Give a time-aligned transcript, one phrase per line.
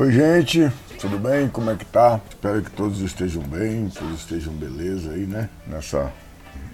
[0.00, 1.46] Oi, gente, tudo bem?
[1.46, 2.18] Como é que tá?
[2.30, 5.50] Espero que todos estejam bem, todos estejam beleza aí, né?
[5.66, 6.10] Nessa,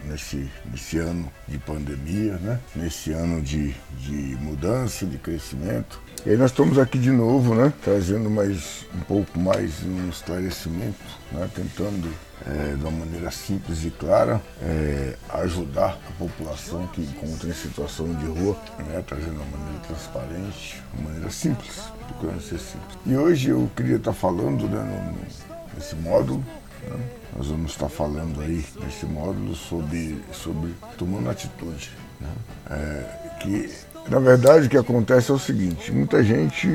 [0.04, 2.60] nesse, nesse ano de pandemia, né?
[2.76, 6.00] Nesse ano de, de mudança, de crescimento.
[6.24, 7.72] E aí nós estamos aqui de novo, né?
[7.82, 11.50] Trazendo mais um pouco mais um esclarecimento, né?
[11.52, 12.08] Tentando
[12.44, 18.12] é, de uma maneira simples e clara, é, ajudar a população que encontra em situação
[18.14, 22.98] de rua, né, trazendo de uma maneira transparente, uma maneira simples, procurando ser simples.
[23.06, 26.44] E hoje eu queria estar falando né, no, nesse módulo,
[26.82, 26.98] né,
[27.36, 31.90] nós vamos estar falando aí nesse módulo sobre, sobre tomando atitude.
[32.20, 32.28] Né,
[32.70, 33.70] é, que
[34.08, 36.68] na verdade, o que acontece é o seguinte: muita gente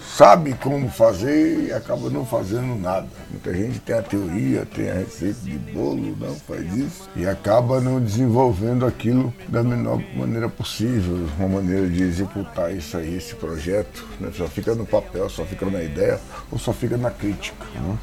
[0.00, 3.08] sabe como fazer e acaba não fazendo nada.
[3.30, 7.80] Muita gente tem a teoria, tem a receita de bolo, não faz isso e acaba
[7.80, 14.06] não desenvolvendo aquilo da menor maneira possível, uma maneira de executar isso aí, esse projeto.
[14.20, 14.30] Né?
[14.32, 16.20] Só fica no papel, só fica na ideia
[16.52, 17.64] ou só fica na crítica.
[17.74, 17.98] Né?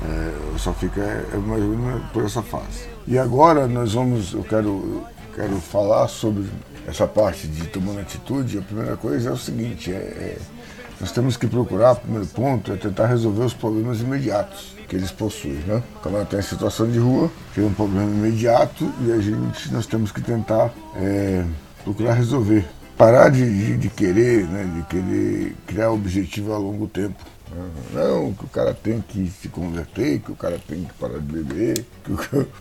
[0.00, 2.88] É, só fica é, mais ou menos por essa fase.
[3.06, 6.48] E agora nós vamos, eu quero, quero falar sobre
[6.88, 10.38] essa parte de tomando atitude, a primeira coisa é o seguinte, é, é,
[11.00, 15.10] nós temos que procurar, o primeiro ponto, é tentar resolver os problemas imediatos que eles
[15.10, 15.60] possuem.
[15.66, 15.82] Né?
[16.02, 20.10] Quando ela tem situação de rua, tem um problema imediato e a gente, nós temos
[20.10, 21.44] que tentar é,
[21.84, 22.64] procurar resolver.
[22.96, 27.14] Parar de, de, de querer, né, de querer criar objetivo a longo tempo.
[27.92, 31.32] Não, que o cara tem que se converter, que o cara tem que parar de
[31.32, 31.84] beber.
[32.04, 32.12] Que,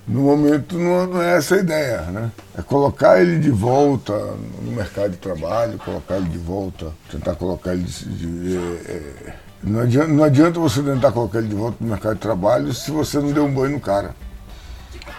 [0.07, 2.31] no momento não, não, é essa a ideia, né?
[2.57, 4.13] É colocar ele de volta
[4.61, 9.35] no mercado de trabalho, colocar ele de volta, tentar colocar ele de, de, é, é,
[9.63, 12.91] não, adianta, não adianta você tentar colocar ele de volta no mercado de trabalho se
[12.91, 14.15] você não deu um banho no cara.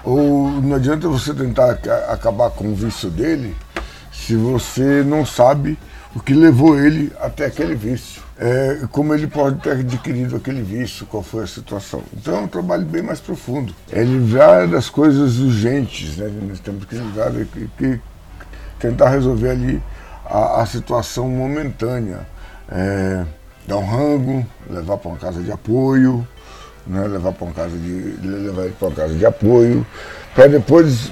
[0.04, 1.78] Ou não adianta você tentar
[2.08, 3.54] acabar com o vício dele
[4.12, 5.78] se você não sabe
[6.14, 11.04] o que levou ele até aquele vício é, como ele pode ter adquirido aquele vício,
[11.06, 12.02] qual foi a situação.
[12.16, 13.74] Então é um trabalho bem mais profundo.
[13.90, 16.32] É livrar das coisas urgentes, né?
[16.48, 18.00] nós temos que livrar, que, que
[18.78, 19.82] tentar resolver ali
[20.24, 22.20] a, a situação momentânea.
[22.70, 23.24] É,
[23.66, 26.26] dar um rango, levar para uma casa de apoio,
[26.86, 27.06] né?
[27.08, 29.84] levar para uma casa de levar para uma casa de apoio,
[30.34, 31.10] para depois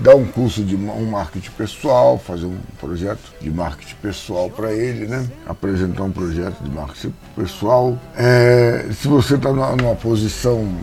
[0.00, 5.06] dar um curso de um marketing pessoal, fazer um projeto de marketing pessoal para ele,
[5.06, 5.26] né?
[5.46, 7.98] Apresentar um projeto de marketing pessoal.
[8.16, 10.76] É, se você está numa posição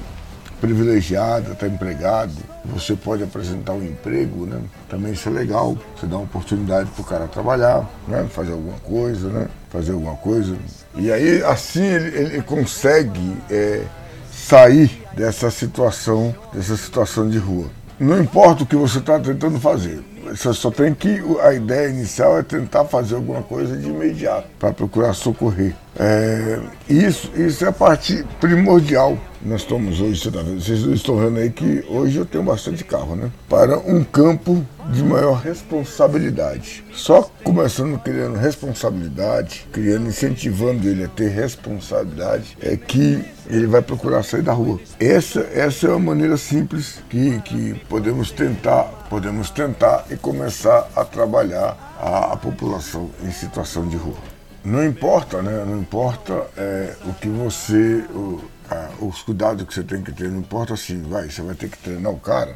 [0.59, 2.33] privilegiada, está empregado,
[2.65, 4.61] você pode apresentar um emprego, né?
[4.89, 5.77] Também isso é legal.
[5.95, 8.25] Você dá uma oportunidade para o cara trabalhar, né?
[8.29, 9.47] Fazer alguma coisa, né?
[9.69, 10.55] Fazer alguma coisa.
[10.95, 13.83] E aí, assim, ele, ele consegue é,
[14.31, 17.69] sair dessa situação, dessa situação de rua.
[18.03, 21.23] Não importa o que você está tentando fazer, você só tem que.
[21.41, 25.73] A ideia inicial é tentar fazer alguma coisa de imediato para procurar socorrer.
[25.99, 26.59] É,
[26.89, 29.17] isso, isso é a parte primordial.
[29.41, 33.29] Nós estamos hoje, vocês estão vendo aí que hoje eu tenho bastante carro, né?
[33.49, 36.83] Para um campo de maior responsabilidade.
[36.93, 44.23] Só começando criando responsabilidade, criando, incentivando ele a ter responsabilidade, é que ele vai procurar
[44.23, 44.79] sair da rua.
[44.97, 51.03] Essa, essa é uma maneira simples que, que podemos tentar, podemos tentar e começar a
[51.03, 54.32] trabalhar a, a população em situação de rua.
[54.63, 55.65] Não importa, né?
[55.65, 58.41] Não importa é, o que você, o,
[58.71, 61.67] a, os cuidados que você tem que ter, não importa assim, vai, você vai ter
[61.67, 62.55] que treinar o cara,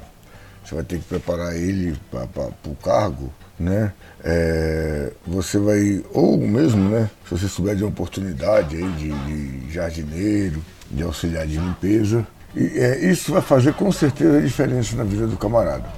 [0.63, 3.29] você vai ter que preparar ele para o cargo,
[3.59, 3.91] né?
[4.23, 7.09] É, você vai, ou mesmo, né?
[7.25, 12.79] Se você souber de uma oportunidade aí de, de jardineiro, de auxiliar de limpeza, e,
[12.79, 15.89] é, isso vai fazer com certeza a diferença na vida do camarada.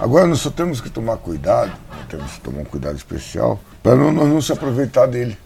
[0.00, 1.72] Agora nós só temos que tomar cuidado,
[2.08, 5.36] temos que tomar um cuidado especial, para não, não se aproveitar dele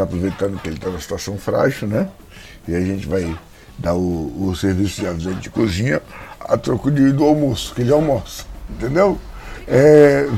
[0.00, 2.08] aproveitando que ele está numa situação frágil, né?
[2.66, 3.36] E a gente vai
[3.78, 6.00] dar o, o serviço de ajudante de cozinha
[6.40, 9.18] a troco de, do almoço, que ele almoça, entendeu?
[9.66, 10.28] É,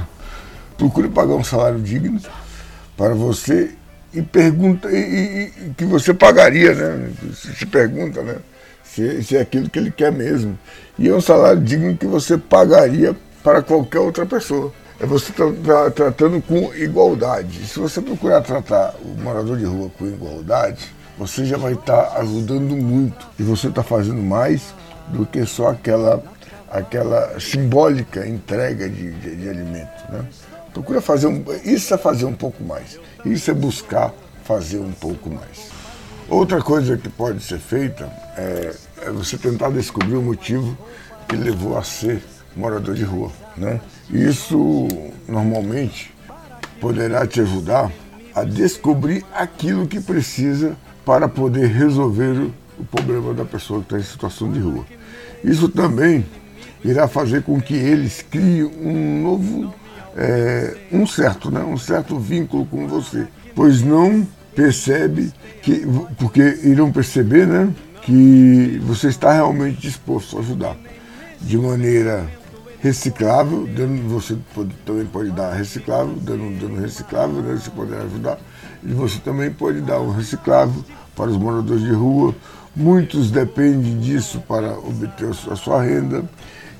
[0.77, 2.21] procure pagar um salário digno
[2.97, 3.75] para você
[4.13, 7.11] e pergunta e, e, que você pagaria, né?
[7.35, 8.37] Se pergunta, né?
[8.85, 10.59] Se, se é aquilo que ele quer mesmo.
[10.99, 15.45] E é um salário digno que você pagaria para qualquer outra pessoa é você tá,
[15.65, 17.67] tá, tratando com igualdade.
[17.67, 22.21] Se você procurar tratar o morador de rua com igualdade, você já vai estar tá
[22.21, 23.27] ajudando muito.
[23.39, 24.75] E você está fazendo mais
[25.09, 26.23] do que só aquela,
[26.71, 30.13] aquela simbólica entrega de, de, de alimento.
[30.13, 30.25] Né?
[30.73, 31.45] Procura fazer um.
[31.65, 32.99] Isso é fazer um pouco mais.
[33.25, 34.13] Isso é buscar
[34.45, 35.73] fazer um pouco mais.
[36.29, 40.77] Outra coisa que pode ser feita é, é você tentar descobrir o motivo
[41.29, 42.23] que levou a ser
[42.57, 43.31] morador de rua.
[43.57, 43.81] Né?
[44.11, 44.89] Isso
[45.29, 46.13] normalmente
[46.81, 47.91] poderá te ajudar
[48.35, 54.03] a descobrir aquilo que precisa para poder resolver o problema da pessoa que está em
[54.03, 54.85] situação de rua.
[55.43, 56.25] Isso também
[56.85, 59.75] irá fazer com que eles criem um novo,
[60.17, 65.87] é, um certo, né, um certo vínculo com você, pois não percebe que,
[66.19, 67.73] porque irão perceber, né,
[68.03, 70.77] que você está realmente disposto a ajudar
[71.41, 72.27] de maneira
[72.85, 78.39] reciclável, dando, você pode, também pode dar reciclável, dando, dando reciclável, né, você poderá ajudar,
[78.83, 80.85] e você também pode dar um reciclável
[81.17, 82.35] para os moradores de rua.
[82.77, 86.25] Muitos dependem disso para obter a sua renda.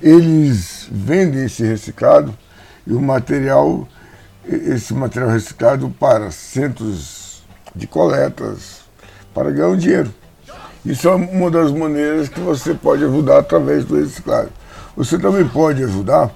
[0.03, 2.37] Eles vendem esse reciclado
[2.87, 3.89] e o material,
[4.47, 7.43] esse material reciclado para centros
[7.75, 8.81] de coletas,
[9.33, 10.13] para ganhar um dinheiro.
[10.85, 14.51] Isso é uma das maneiras que você pode ajudar através do reciclado.
[14.97, 16.31] Você também pode ajudar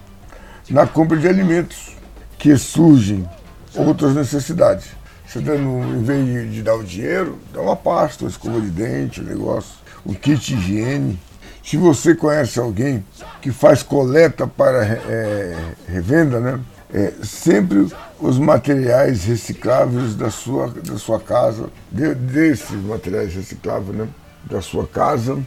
[0.69, 1.96] na compra de alimentos,
[2.38, 3.28] que surgem
[3.75, 4.87] outras necessidades.
[5.26, 8.70] Você dando, em vez de, de dar o dinheiro, dá uma pasta, uma escova de
[8.70, 9.75] dente, um negócio,
[10.05, 11.20] um kit higiene.
[11.62, 13.05] Se você conhece alguém
[13.43, 15.56] que faz coleta para é,
[15.87, 16.61] revenda, né?
[16.90, 17.87] É, sempre
[18.19, 24.08] os materiais recicláveis da sua, da sua casa, de, desses materiais recicláveis né,
[24.44, 25.38] da sua casa,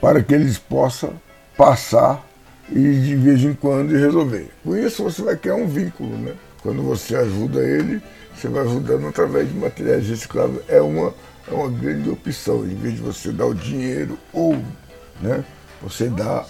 [0.00, 1.12] para que eles possam
[1.56, 2.26] passar
[2.72, 4.48] e de vez em quando resolver.
[4.62, 6.34] Com isso você vai criar um vínculo, né?
[6.62, 8.00] Quando você ajuda ele,
[8.34, 10.62] você vai ajudando através de materiais recicláveis.
[10.68, 11.14] É uma,
[11.50, 12.64] é uma grande opção.
[12.64, 14.56] Em vez de você dar o dinheiro ou
[15.20, 15.44] né,
[15.82, 16.44] você dá,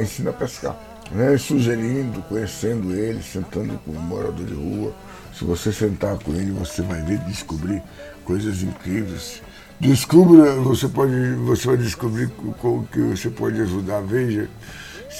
[0.00, 0.76] ensina a pescar.
[1.10, 4.92] Né, sugerindo, conhecendo ele, sentando com um morador de rua.
[5.32, 7.82] Se você sentar com ele, você vai ver descobrir
[8.24, 9.40] coisas incríveis.
[9.80, 11.14] Descubra, você pode,
[11.46, 12.28] você vai descobrir
[12.60, 14.02] como que você pode ajudar.
[14.02, 14.50] Veja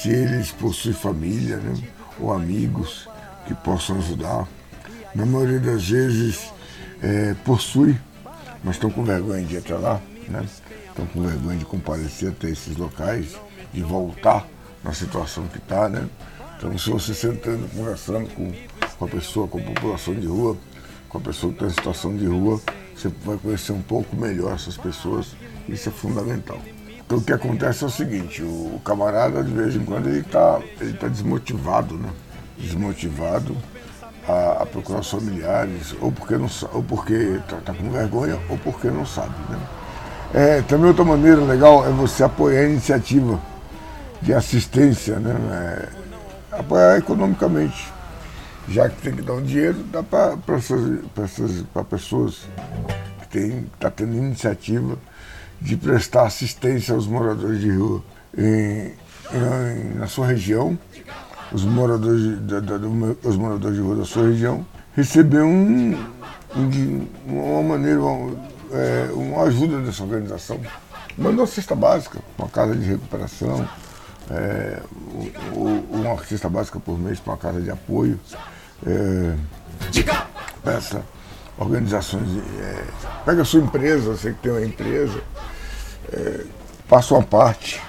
[0.01, 1.75] se eles possuem família né,
[2.21, 3.09] ou amigos
[3.47, 4.47] que possam ajudar.
[5.13, 6.53] Na maioria das vezes
[7.03, 7.99] é, possui,
[8.63, 10.47] mas estão com vergonha de até lá, né?
[10.89, 13.37] estão com vergonha de comparecer até esses locais,
[13.73, 14.47] de voltar
[14.85, 15.89] na situação que está.
[15.89, 16.09] Né?
[16.57, 18.53] Então, se você sentando, conversando com,
[18.99, 20.57] com a pessoa, com a população de rua,
[21.09, 22.61] com a pessoa que está em situação de rua,
[22.95, 25.35] você vai conhecer um pouco melhor essas pessoas,
[25.69, 26.61] isso é fundamental.
[27.09, 30.61] Então o que acontece é o seguinte, o camarada de vez em quando ele está
[30.79, 32.11] ele tá desmotivado, né?
[32.59, 33.57] Desmotivado
[34.29, 38.59] a, a, procurar os familiares, ou porque não ou porque está tá com vergonha, ou
[38.59, 39.59] porque não sabe, né?
[40.35, 43.41] É, também outra maneira legal é você apoiar a iniciativa
[44.21, 45.89] de assistência, né?
[46.53, 47.91] É, apoiar economicamente.
[48.69, 52.43] Já que tem que dar um dinheiro, dá para pessoas
[53.31, 54.99] que estão tá tendo iniciativa
[55.61, 58.03] de prestar assistência aos moradores de rua
[58.37, 58.93] em,
[59.33, 60.79] em, na sua região,
[61.53, 62.77] os moradores, da, da,
[63.25, 64.65] os moradores de rua da sua região,
[64.95, 65.95] receber um,
[66.57, 68.37] um uma maneira, uma,
[68.73, 70.61] é, uma ajuda dessa organização.
[71.17, 73.69] Mandou uma cesta básica, uma casa de recuperação,
[74.31, 74.81] é,
[75.91, 78.21] uma cesta básica por mês para uma casa de apoio.
[78.87, 79.35] É,
[80.63, 81.03] peça
[81.59, 82.29] organizações.
[82.61, 82.85] É,
[83.25, 85.21] pega a sua empresa, você que tem uma empresa,
[86.13, 86.45] é,
[86.89, 87.81] passa uma parte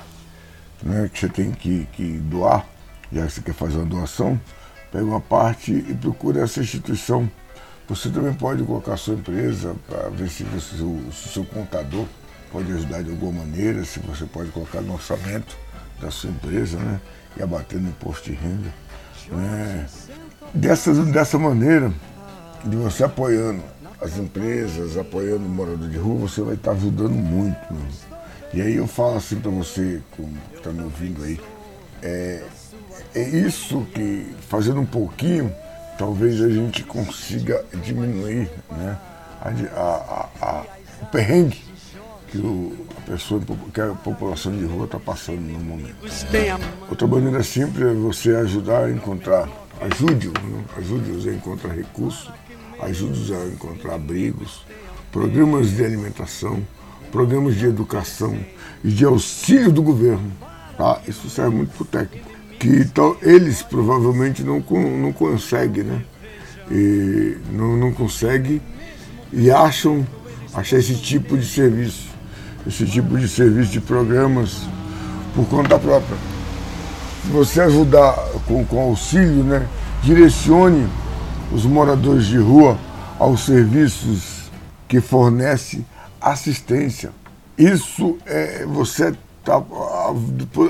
[0.84, 2.66] né, que você tem que, que doar,
[3.12, 4.40] já que você quer fazer uma doação,
[4.92, 7.30] pega uma parte e procura essa instituição.
[7.88, 12.06] Você também pode colocar a sua empresa para ver se, você, se o seu contador
[12.52, 15.58] pode ajudar de alguma maneira, se você pode colocar no orçamento
[16.00, 17.00] da sua empresa, né?
[17.38, 18.74] E abater no imposto de renda.
[19.32, 19.86] Né?
[20.54, 21.92] Dessa maneira,
[22.66, 23.64] de você apoiando
[24.02, 27.58] as empresas, apoiando o morador de rua, você vai estar ajudando muito.
[28.54, 31.40] E aí eu falo assim para você, que está me ouvindo aí,
[32.02, 32.44] é,
[33.14, 35.54] é isso que, fazendo um pouquinho,
[35.98, 38.98] talvez a gente consiga diminuir né,
[39.42, 40.66] a, a, a,
[41.02, 41.70] o perrengue
[42.32, 43.42] que o, a pessoa,
[43.74, 45.96] que a população de rua está passando no momento.
[46.90, 49.50] Outra maneira simples é você ajudar a encontrar,
[49.82, 50.64] ajude-o, né?
[50.78, 52.32] ajude-os a encontrar recursos,
[52.82, 54.66] ajude-os a encontrar abrigos,
[55.12, 56.66] programas de alimentação,
[57.12, 58.38] programas de educação
[58.84, 60.32] e de auxílio do governo.
[60.78, 61.02] Tá?
[61.08, 62.30] Isso serve muito para o técnico.
[62.60, 66.04] Que então, eles provavelmente não, não conseguem, né?
[66.70, 68.62] E não, não conseguem
[69.32, 70.06] e acham
[70.54, 72.10] achar esse tipo de serviço,
[72.68, 74.62] esse tipo de serviço de programas
[75.34, 76.18] por conta própria.
[77.24, 78.14] Se você ajudar
[78.46, 79.68] com, com auxílio, né?
[80.04, 80.88] direcione
[81.52, 82.78] os moradores de rua
[83.18, 84.50] aos serviços
[84.88, 85.84] que fornece
[86.22, 87.12] assistência.
[87.58, 89.14] Isso é você
[89.44, 89.62] tá,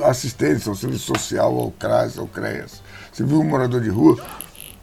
[0.05, 2.81] assistência ao serviço social, ao CRAS, ao CREAS.
[3.11, 4.17] Você viu um morador de rua,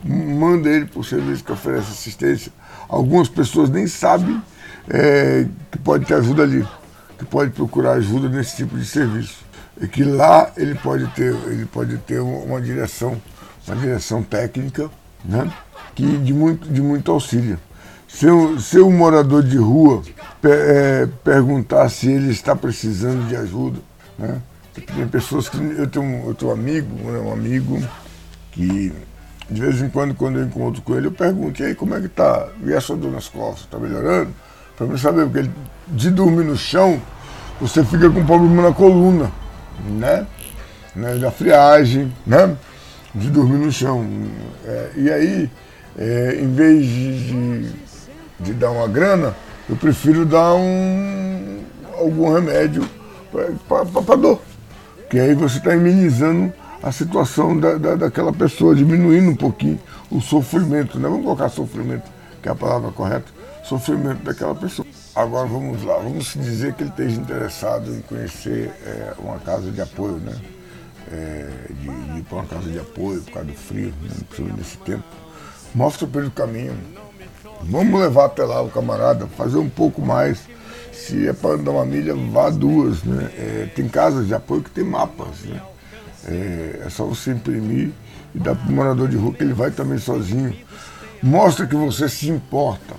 [0.04, 2.52] manda ele para o serviço que oferece assistência.
[2.88, 4.40] Algumas pessoas nem sabem
[4.88, 6.66] é, que pode ter ajuda ali,
[7.18, 9.44] que pode procurar ajuda nesse tipo de serviço.
[9.80, 13.20] E que lá ele pode ter, ele pode ter uma direção,
[13.66, 14.90] uma direção técnica,
[15.24, 15.52] né?
[15.94, 17.58] Que de muito, de muito auxílio.
[18.08, 18.26] Se,
[18.60, 20.02] se um morador de rua
[20.42, 23.78] é, perguntar se ele está precisando de ajuda,
[24.18, 24.40] né?
[24.74, 25.56] Tem pessoas que.
[25.56, 27.82] Eu tenho, eu tenho um amigo, né, um amigo
[28.52, 28.92] que
[29.48, 32.00] de vez em quando, quando eu encontro com ele, eu pergunto, e aí como é
[32.00, 32.48] que tá?
[32.64, 34.32] E a sua dor nas costas, está melhorando?
[34.76, 35.50] Para mim saber, porque ele,
[35.88, 37.00] de dormir no chão,
[37.60, 39.30] você fica com problema na coluna,
[39.88, 40.26] né?
[40.94, 41.14] né?
[41.16, 42.56] Da friagem, né?
[43.14, 44.04] De dormir no chão.
[44.64, 45.50] É, e aí,
[45.98, 47.72] é, em vez de,
[48.40, 49.34] de, dar uma grana,
[49.68, 51.60] eu prefiro dar um,
[51.94, 52.88] algum remédio
[53.68, 54.40] para dor.
[55.08, 60.20] Que aí você está imunizando a situação da, da, daquela pessoa, diminuindo um pouquinho o
[60.20, 61.08] sofrimento, né?
[61.08, 62.10] Vamos colocar sofrimento,
[62.42, 63.26] que é a palavra correta,
[63.64, 64.86] sofrimento daquela pessoa.
[65.14, 69.80] Agora vamos lá, vamos dizer que ele esteja interessado em conhecer é, uma casa de
[69.80, 70.36] apoio, né?
[71.10, 74.10] É, de, de, ir para uma casa de apoio por causa do frio, né?
[74.28, 75.04] principalmente nesse tempo.
[75.76, 76.75] Mostra para ele o caminho.
[77.61, 80.38] Vamos levar até lá o camarada, fazer um pouco mais.
[80.90, 83.02] Se é para andar uma milha, vá duas.
[83.02, 83.30] Né?
[83.37, 85.42] É, tem casas de apoio que tem mapas.
[85.45, 85.61] Né?
[86.28, 87.90] É, é só você imprimir
[88.35, 90.56] e dar para o morador de rua que ele vai também sozinho.
[91.23, 92.95] Mostra que você se importa.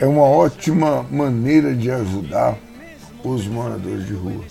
[0.00, 2.58] É uma ótima maneira de ajudar
[3.22, 4.42] os moradores de rua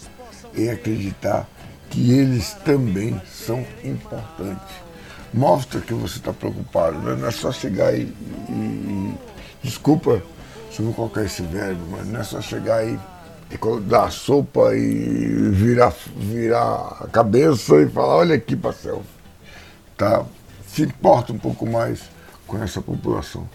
[0.56, 1.46] e acreditar
[1.90, 4.87] que eles também são importantes.
[5.34, 7.16] Mostra que você está preocupado, né?
[7.20, 8.04] não é só chegar e,
[8.50, 9.14] e, e,
[9.64, 10.22] Desculpa
[10.72, 12.98] se eu vou colocar esse verbo, mas não é só chegar e
[13.86, 19.06] dar sopa e virar, virar a cabeça e falar, olha aqui para selfie.
[19.98, 20.24] Tá?
[20.68, 22.02] Se importa um pouco mais
[22.46, 23.48] com essa população.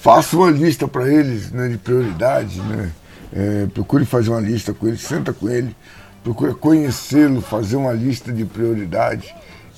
[0.00, 2.92] Faça uma lista para eles né, de prioridades, né?
[3.32, 5.74] É, procure fazer uma lista com ele, senta com ele,
[6.22, 9.34] procure conhecê-lo, fazer uma lista de prioridades.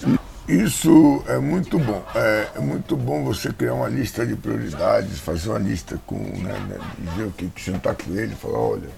[0.07, 2.03] E isso é muito bom.
[2.15, 6.59] É, é, muito bom você criar uma lista de prioridades, fazer uma lista com, né,
[6.69, 8.89] né, o que, sentar com ele, falar, olha,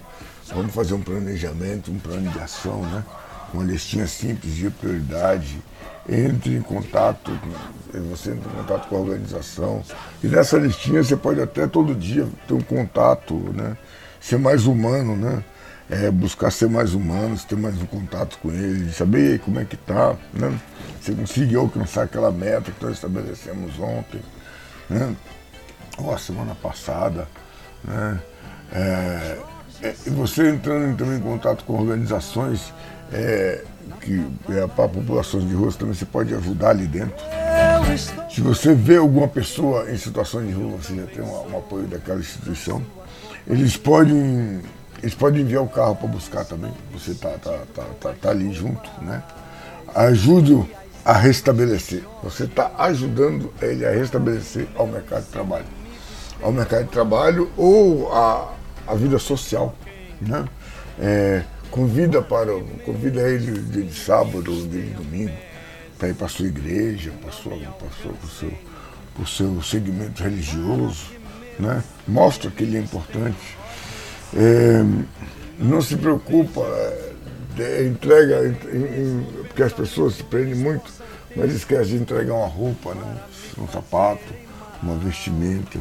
[0.53, 3.03] Vamos fazer um planejamento, um plano de ação, né?
[3.53, 5.61] Uma listinha simples de prioridade.
[6.09, 7.31] Entre em contato,
[8.09, 9.81] você entra em contato com a organização.
[10.21, 13.77] E nessa listinha você pode até todo dia ter um contato, né?
[14.19, 15.43] Ser mais humano, né?
[15.91, 19.75] É, buscar ser mais humano, ter mais um contato com ele, saber como é que
[19.75, 20.57] tá, né?
[21.01, 24.21] Você conseguiu alcançar aquela meta que nós estabelecemos ontem,
[24.89, 25.13] né?
[25.97, 27.27] Ou a semana passada,
[27.83, 28.19] né?
[28.71, 29.37] É,
[29.81, 32.73] é, você entrando também em contato com organizações
[33.11, 33.63] é,
[33.99, 37.15] que é, para populações de rua também você pode ajudar ali dentro.
[38.29, 41.87] Se você vê alguma pessoa em situação de rua, você já tem um, um apoio
[41.87, 42.81] daquela instituição.
[43.47, 44.61] Eles podem,
[45.01, 46.73] eles podem enviar o carro para buscar também.
[46.93, 49.23] Você tá, tá, tá, tá, tá ali junto, né?
[49.93, 50.65] Ajude
[51.03, 52.03] a restabelecer.
[52.23, 55.65] Você está ajudando ele a restabelecer ao mercado de trabalho.
[56.41, 58.53] Ao mercado de trabalho ou a
[58.87, 59.75] a vida social.
[60.21, 60.45] Né?
[60.99, 62.51] É, convida, para,
[62.85, 65.35] convida ele de, de sábado ou de domingo
[65.97, 68.51] para ir para sua igreja, para, o seu,
[69.13, 71.05] para o seu segmento religioso.
[71.59, 71.83] Né?
[72.07, 73.57] Mostra que ele é importante.
[74.35, 74.83] É,
[75.59, 76.61] não se preocupa,
[77.59, 80.91] é, entrega, em, em, porque as pessoas se prendem muito,
[81.35, 83.17] mas esquece de entregar uma roupa, né?
[83.57, 84.33] um sapato,
[84.81, 85.79] uma vestimenta.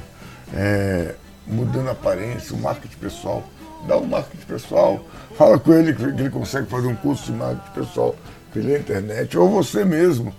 [0.52, 1.14] É,
[1.46, 3.44] mudando a aparência, o marketing pessoal.
[3.86, 5.04] Dá um marketing pessoal,
[5.36, 8.14] fala com ele que ele consegue fazer um curso de marketing pessoal
[8.52, 10.34] pela internet, ou você mesmo.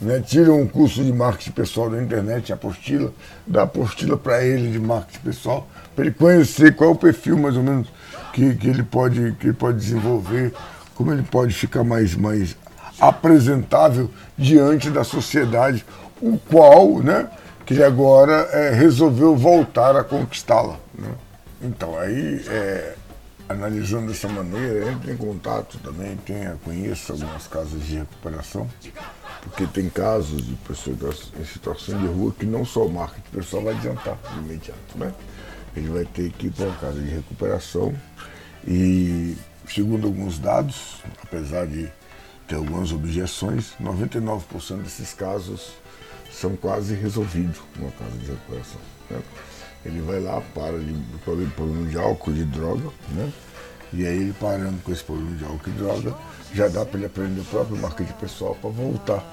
[0.00, 3.12] Né, tira um curso de marketing pessoal da internet, apostila,
[3.46, 7.54] dá apostila para ele de marketing pessoal, para ele conhecer qual é o perfil mais
[7.54, 7.86] ou menos
[8.32, 10.54] que, que, ele pode, que ele pode desenvolver,
[10.94, 12.56] como ele pode ficar mais, mais
[12.98, 15.84] apresentável diante da sociedade,
[16.20, 17.28] o qual, né,
[17.66, 20.76] que agora é, resolveu voltar a conquistá-la.
[20.98, 21.10] Né?
[21.62, 22.94] Então, aí, é,
[23.48, 28.68] analisando dessa maneira, entre em contato também, tenha, conheça algumas casas de recuperação,
[29.42, 33.64] porque tem casos de pessoas em situação de rua que não só o marketing pessoal
[33.64, 34.96] vai adiantar de imediato.
[34.96, 35.12] Né?
[35.74, 37.94] Ele vai ter que ir para uma casa de recuperação
[38.66, 41.90] e, segundo alguns dados, apesar de
[42.46, 45.72] ter algumas objeções, 99% desses casos
[46.30, 48.80] são quase resolvidos numa casa de recuperação.
[49.08, 49.20] Né?
[49.84, 50.94] Ele vai lá, para de
[51.54, 53.32] problema de álcool, de droga, né?
[53.92, 56.14] E aí ele parando com esse problema de álcool e droga,
[56.54, 59.24] já dá para ele aprender o próprio marketing pessoal para voltar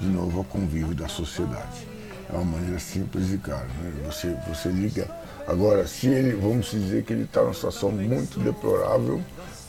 [0.00, 1.86] de novo ao convívio da sociedade.
[2.28, 3.66] É uma maneira simples e cara.
[3.66, 3.92] Né?
[4.06, 5.08] Você, você liga.
[5.46, 9.20] Agora, se ele, vamos dizer que ele está numa situação muito deplorável,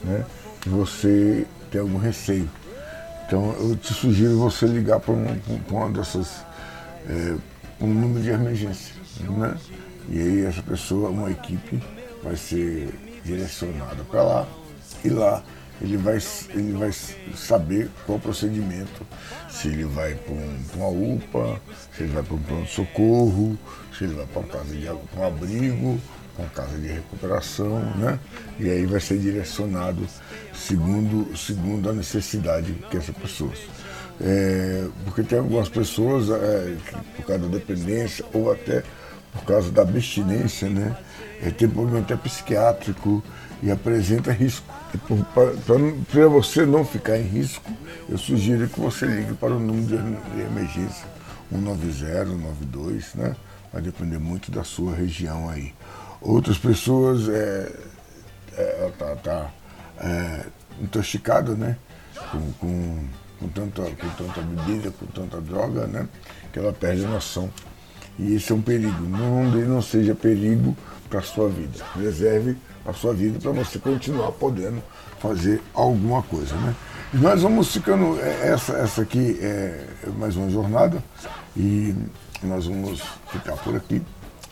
[0.04, 0.26] né?
[0.66, 2.50] você tem algum receio.
[3.26, 6.44] Então eu te sugiro você ligar para um, uma dessas.
[7.08, 7.36] É,
[7.80, 8.94] um número de emergência.
[9.22, 9.58] Né?
[10.10, 11.82] E aí essa pessoa, uma equipe,
[12.24, 14.48] vai ser direcionada para lá
[15.04, 15.44] e lá
[15.82, 16.20] ele vai,
[16.52, 16.92] ele vai
[17.36, 19.06] saber qual procedimento,
[19.50, 21.60] se ele vai para um, uma UPA,
[21.96, 23.58] se ele vai para um pronto-socorro,
[23.98, 26.00] se ele vai para uma casa de um abrigo,
[26.38, 28.20] uma casa de recuperação, né?
[28.60, 30.06] E aí vai ser direcionado
[30.54, 33.52] segundo, segundo a necessidade que essa pessoa.
[34.24, 38.84] É, porque tem algumas pessoas, é, que, por causa da dependência ou até
[39.32, 40.96] por causa da abstinência, né?
[41.42, 43.24] É, tem problema até psiquiátrico
[43.64, 44.66] e apresenta risco.
[46.12, 47.72] Para você não ficar em risco,
[48.10, 49.88] eu sugiro que você ligue para o número
[50.36, 51.06] de emergência
[51.50, 53.36] 190, 192, né?
[53.72, 55.74] Vai depender muito da sua região aí.
[56.22, 57.72] Outras pessoas é,
[58.58, 59.52] é, tá, tá
[60.00, 60.46] é,
[60.82, 61.78] intoxicada, né?
[62.32, 63.06] Com, com,
[63.40, 66.08] com, tanta, com tanta bebida, com tanta droga, né?
[66.52, 67.50] Que ela perde a noção.
[68.22, 69.04] E esse é um perigo.
[69.04, 70.78] Não, não seja perigo
[71.10, 71.84] para a sua vida.
[71.96, 74.82] Reserve a sua vida para você continuar podendo
[75.20, 76.56] fazer alguma coisa.
[76.56, 76.76] Né?
[77.14, 78.20] E nós vamos ficando.
[78.20, 79.86] É, essa, essa aqui é
[80.18, 81.04] mais uma jornada
[81.58, 81.96] e
[82.44, 83.02] nós vamos
[83.32, 84.02] ficar por aqui,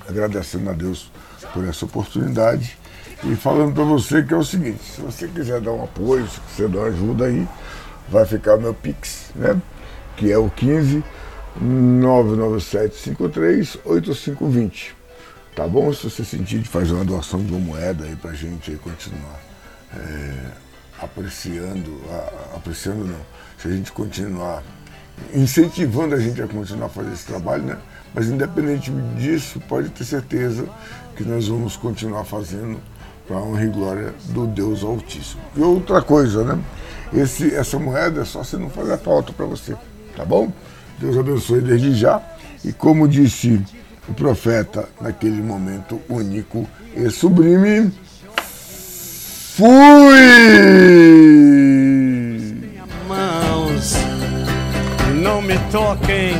[0.07, 1.11] agradecendo a Deus
[1.53, 2.77] por essa oportunidade
[3.23, 6.39] e falando para você que é o seguinte: se você quiser dar um apoio, se
[6.41, 7.47] quiser dar uma ajuda aí,
[8.09, 9.61] vai ficar meu Pix, né?
[10.17, 11.03] Que é o 15
[11.61, 14.95] 99753 8520.
[15.55, 15.91] Tá bom?
[15.93, 19.41] Se você sentir de fazer uma doação de uma moeda aí pra gente aí continuar
[19.93, 20.51] é,
[21.01, 23.19] apreciando, a, apreciando não,
[23.57, 24.63] se a gente continuar
[25.33, 27.77] incentivando a gente a continuar a fazer esse trabalho, né?
[28.13, 30.67] Mas independente disso, pode ter certeza
[31.15, 32.79] que nós vamos continuar fazendo
[33.27, 35.41] para a honra e glória do Deus Altíssimo.
[35.55, 36.59] E outra coisa, né?
[37.13, 39.75] Esse, essa moeda é só se não fazer falta para você,
[40.15, 40.51] tá bom?
[40.99, 42.21] Deus abençoe desde já.
[42.63, 43.61] E como disse
[44.07, 47.91] o profeta, naquele momento único e sublime,
[49.55, 49.69] fui!
[53.07, 53.93] Mãos,
[55.21, 56.35] não me toquem,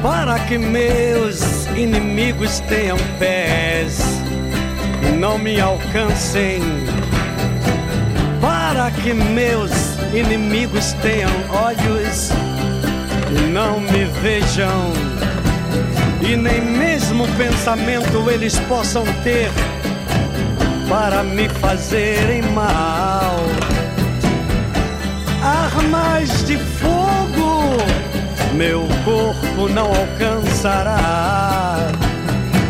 [0.00, 3.98] para que meus inimigos tenham pés,
[5.18, 6.62] não me alcancem,
[8.40, 9.70] para que meus
[10.14, 12.30] inimigos tenham olhos
[13.52, 14.92] não me vejam
[16.20, 19.50] e nem mesmo pensamento eles possam ter
[20.88, 23.36] para me fazerem mal.
[25.42, 27.76] Armas de fogo
[28.54, 31.81] meu corpo não alcançará.